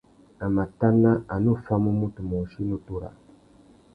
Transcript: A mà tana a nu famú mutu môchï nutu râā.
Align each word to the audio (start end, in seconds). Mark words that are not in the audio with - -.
A 0.45 0.45
mà 0.55 0.63
tana 0.79 1.11
a 1.33 1.35
nu 1.43 1.51
famú 1.65 1.91
mutu 1.99 2.21
môchï 2.29 2.61
nutu 2.69 2.93
râā. 3.01 3.13